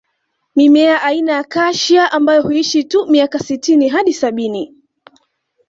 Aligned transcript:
Mimea 0.55 0.97
aina 1.01 1.31
ya 1.31 1.39
Acacia 1.39 2.11
ambayo 2.11 2.41
huishi 2.41 2.83
tu 2.83 3.05
miaka 3.07 3.39
sitini 3.39 3.89
hadi 3.89 4.13
sabini 4.13 4.75